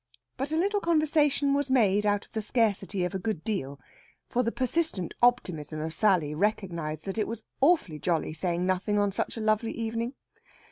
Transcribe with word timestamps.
But 0.35 0.51
a 0.51 0.57
little 0.57 0.79
conversation 0.79 1.53
was 1.53 1.69
made 1.69 2.07
out 2.07 2.25
of 2.25 2.31
the 2.31 2.41
scarcity 2.41 3.03
of 3.05 3.13
a 3.13 3.19
good 3.19 3.43
deal, 3.43 3.79
for 4.29 4.41
the 4.41 4.51
persistent 4.51 5.13
optimism 5.21 5.79
of 5.79 5.93
Sally 5.93 6.33
recognised 6.33 7.05
that 7.05 7.19
it 7.19 7.27
was 7.27 7.43
awfully 7.61 7.99
jolly 7.99 8.33
saying 8.33 8.65
nothing 8.65 8.97
on 8.97 9.11
such 9.11 9.37
a 9.37 9.41
lovely 9.41 9.73
evening. 9.73 10.15